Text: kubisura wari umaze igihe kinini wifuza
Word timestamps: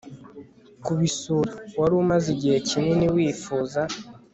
kubisura 0.83 1.51
wari 1.79 1.93
umaze 2.03 2.27
igihe 2.35 2.57
kinini 2.67 3.05
wifuza 3.15 3.81